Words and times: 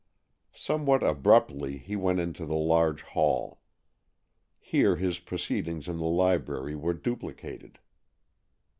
Somewhat 0.55 1.03
abruptly 1.03 1.77
he 1.77 1.95
went 1.95 2.19
into 2.19 2.43
the 2.47 2.55
large 2.55 3.03
hall. 3.03 3.59
Here 4.59 4.95
his 4.95 5.19
proceedings 5.19 5.87
in 5.87 5.97
the 5.99 6.05
library 6.05 6.75
were 6.75 6.95
duplicated. 6.95 7.77